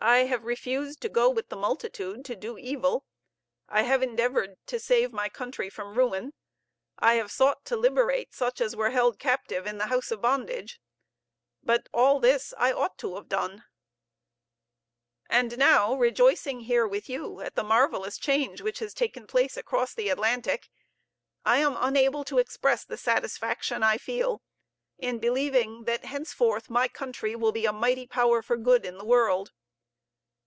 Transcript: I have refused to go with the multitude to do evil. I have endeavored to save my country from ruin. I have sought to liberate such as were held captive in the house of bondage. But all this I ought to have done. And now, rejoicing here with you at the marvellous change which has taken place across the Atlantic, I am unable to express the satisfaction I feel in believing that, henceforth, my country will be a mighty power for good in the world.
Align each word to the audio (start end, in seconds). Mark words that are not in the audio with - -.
I 0.00 0.24
have 0.24 0.44
refused 0.44 1.00
to 1.02 1.08
go 1.08 1.30
with 1.30 1.48
the 1.50 1.56
multitude 1.56 2.24
to 2.26 2.34
do 2.36 2.58
evil. 2.58 3.06
I 3.68 3.82
have 3.82 4.02
endeavored 4.02 4.56
to 4.66 4.80
save 4.80 5.12
my 5.12 5.28
country 5.28 5.70
from 5.70 5.96
ruin. 5.96 6.34
I 6.98 7.14
have 7.14 7.30
sought 7.30 7.64
to 7.66 7.76
liberate 7.76 8.34
such 8.34 8.60
as 8.60 8.74
were 8.76 8.90
held 8.90 9.20
captive 9.20 9.66
in 9.68 9.78
the 9.78 9.86
house 9.86 10.10
of 10.10 10.20
bondage. 10.20 10.80
But 11.62 11.88
all 11.94 12.18
this 12.18 12.52
I 12.58 12.72
ought 12.72 12.98
to 12.98 13.14
have 13.14 13.28
done. 13.28 13.64
And 15.30 15.56
now, 15.56 15.94
rejoicing 15.94 16.62
here 16.62 16.88
with 16.88 17.08
you 17.08 17.40
at 17.40 17.54
the 17.54 17.64
marvellous 17.64 18.18
change 18.18 18.60
which 18.60 18.80
has 18.80 18.92
taken 18.94 19.28
place 19.28 19.56
across 19.56 19.94
the 19.94 20.08
Atlantic, 20.08 20.68
I 21.46 21.58
am 21.58 21.76
unable 21.78 22.24
to 22.24 22.38
express 22.38 22.84
the 22.84 22.98
satisfaction 22.98 23.84
I 23.84 23.98
feel 23.98 24.42
in 24.98 25.18
believing 25.20 25.84
that, 25.84 26.04
henceforth, 26.06 26.68
my 26.68 26.88
country 26.88 27.36
will 27.36 27.52
be 27.52 27.64
a 27.64 27.72
mighty 27.72 28.08
power 28.08 28.42
for 28.42 28.56
good 28.56 28.84
in 28.84 28.98
the 28.98 29.04
world. 29.04 29.52